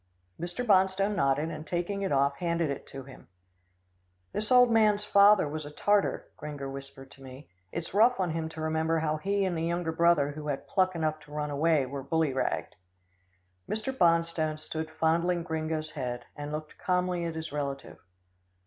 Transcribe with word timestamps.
Mr. 0.39 0.65
Bonstone 0.65 1.15
nodded, 1.15 1.51
and 1.51 1.67
taking 1.67 2.01
it 2.01 2.11
off, 2.11 2.37
handed 2.37 2.71
it 2.71 2.87
to 2.87 3.03
him. 3.03 3.27
"This 4.33 4.51
old 4.51 4.71
man's 4.71 5.05
father 5.05 5.47
was 5.47 5.63
a 5.63 5.69
tartar," 5.69 6.31
Gringo 6.37 6.67
whispered 6.71 7.11
to 7.11 7.21
me. 7.21 7.51
"It's 7.71 7.93
rough 7.93 8.19
on 8.19 8.31
him 8.31 8.49
to 8.49 8.61
remember 8.61 8.97
how 8.97 9.17
he 9.17 9.45
and 9.45 9.55
the 9.55 9.61
young 9.61 9.83
brother 9.83 10.31
who 10.31 10.47
had 10.47 10.67
pluck 10.67 10.95
enough 10.95 11.19
to 11.19 11.31
run 11.31 11.51
away 11.51 11.85
were 11.85 12.03
bullyragged." 12.03 12.75
Mr. 13.69 13.95
Bonstone 13.95 14.57
stood 14.59 14.89
fondling 14.89 15.43
Gringo's 15.43 15.91
head, 15.91 16.25
and 16.35 16.51
looking 16.51 16.73
calmly 16.79 17.23
at 17.25 17.35
his 17.35 17.51
relative. 17.51 17.99